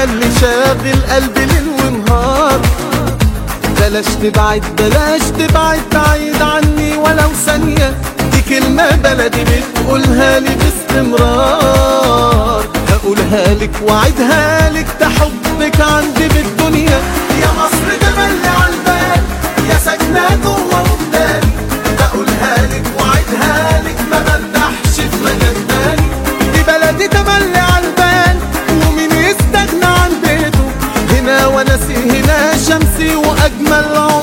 [0.00, 2.60] ياللي شاغل قلبي ليل ونهار
[3.80, 7.94] بلاش تبعد بلاش تبعد بعيد عني ولو ثانية.
[8.32, 12.64] دي كلمة بلدي بتقولها لي باستمرار.
[12.88, 17.00] هقولها لك وعدها لك ده حبك عندي بالدنيا.
[17.42, 19.22] يا مصر تملي عالبال
[19.70, 20.84] يا ساكنة جوه
[21.98, 26.08] بقولها لك وعدها لك ما برتاحش في مكان تاني.
[26.52, 27.58] دي بلدي تملي
[33.58, 34.19] شمسي واجمل عمر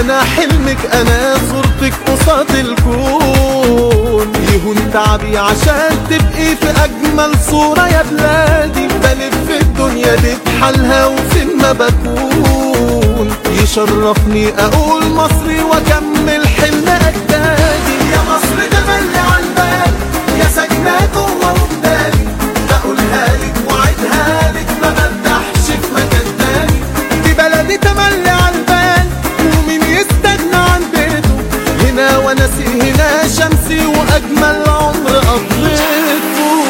[0.00, 4.32] أنا حلمك أنا صورتك قصاد الكون.
[4.52, 8.86] يهون تعبي عشان تبقي في أجمل صورة يا بلادي.
[8.88, 13.30] بلف الدنيا دي بحالها وفين ما بكون.
[13.62, 16.45] يشرفني أقول مصري وأكمل
[33.28, 36.66] شمسي وأجمل عمر قضيته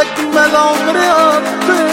[0.00, 1.89] أجمل عمر قضيته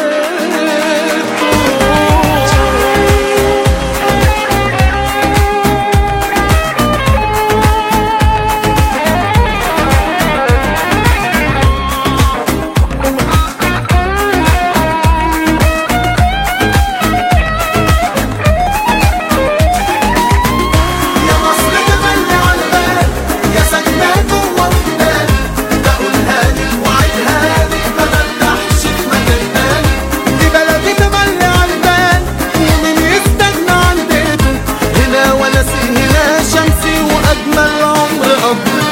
[38.50, 38.87] Oh.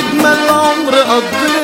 [0.00, 1.59] أجمل عمر قضيته